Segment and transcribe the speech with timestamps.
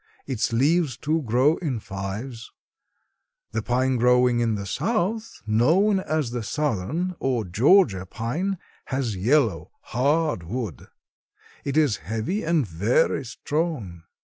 [0.25, 2.51] Its leaves, too, grow in fives.
[3.51, 9.69] "The pine growing in the South, known as the Southern or Georgia pine, has yellow,
[9.81, 10.87] hard wood.
[11.63, 14.01] It is heavy and very strong.